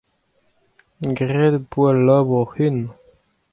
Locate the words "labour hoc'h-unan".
2.07-2.87